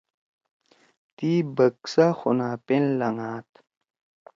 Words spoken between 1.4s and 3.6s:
بکسا خُونا پین لھنگاد۔